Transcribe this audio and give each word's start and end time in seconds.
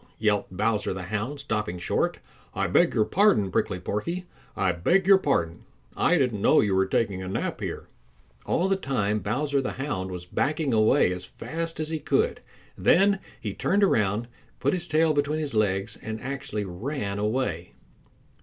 yelped 0.17 0.49
Bowser 0.57 0.95
the 0.95 1.03
Hound, 1.03 1.39
stopping 1.39 1.77
short. 1.77 2.17
"I 2.55 2.65
beg 2.65 2.95
your 2.95 3.05
pardon, 3.05 3.51
Prickly 3.51 3.79
Porky, 3.79 4.25
I 4.55 4.71
beg 4.71 5.05
your 5.05 5.19
pardon, 5.19 5.61
I 5.95 6.17
didn't 6.17 6.41
know 6.41 6.59
you 6.59 6.73
were 6.73 6.87
taking 6.87 7.21
a 7.21 7.27
nap 7.27 7.61
here." 7.61 7.87
All 8.47 8.67
the 8.67 8.75
time 8.77 9.19
Bowser 9.19 9.61
the 9.61 9.73
Hound 9.73 10.09
was 10.09 10.25
backing 10.25 10.73
away 10.73 11.13
as 11.13 11.25
fast 11.25 11.79
as 11.79 11.89
he 11.89 11.99
could. 11.99 12.41
Then 12.75 13.19
he 13.39 13.53
turned 13.53 13.83
around, 13.83 14.27
put 14.59 14.73
his 14.73 14.87
tail 14.87 15.13
between 15.13 15.37
his 15.37 15.53
legs 15.53 15.99
and 16.01 16.19
actually 16.19 16.65
ran 16.65 17.19
away. 17.19 17.75